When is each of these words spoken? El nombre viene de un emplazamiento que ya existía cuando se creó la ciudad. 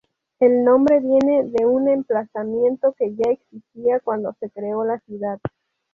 El 0.39 0.63
nombre 0.63 0.99
viene 0.99 1.43
de 1.45 1.67
un 1.67 1.87
emplazamiento 1.87 2.93
que 2.97 3.13
ya 3.13 3.29
existía 3.29 3.99
cuando 3.99 4.35
se 4.39 4.49
creó 4.49 4.83
la 4.83 4.97
ciudad. 5.01 5.39